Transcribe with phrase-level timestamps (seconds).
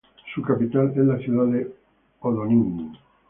[0.33, 1.75] Su capital es la ciudad de
[2.21, 2.91] Hodonín.